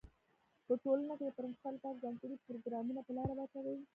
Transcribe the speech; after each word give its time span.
په 0.67 0.73
ټولنه 0.83 1.13
کي 1.17 1.23
د 1.25 1.29
پرمختګ 1.37 1.69
لپاره 1.75 2.01
ځانګړي 2.03 2.35
پروګرامونه 2.45 3.01
په 3.03 3.11
لاره 3.17 3.33
واچوی. 3.35 3.79